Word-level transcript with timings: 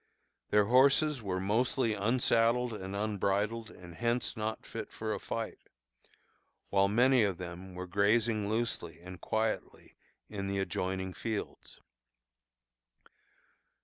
Their 0.49 0.65
horses 0.65 1.21
were 1.21 1.39
mostly 1.39 1.93
"unsaddled 1.93 2.73
and 2.73 2.95
unbridled, 2.95 3.69
and 3.69 3.93
hence 3.93 4.35
not 4.35 4.65
fit 4.65 4.91
for 4.91 5.13
a 5.13 5.19
fight," 5.19 5.59
while 6.71 6.87
many 6.87 7.21
of 7.21 7.37
them 7.37 7.75
were 7.75 7.85
grazing 7.85 8.49
loosely 8.49 8.99
and 8.99 9.21
quietly 9.21 9.97
in 10.27 10.47
the 10.47 10.57
adjoining 10.57 11.13
fields. 11.13 11.81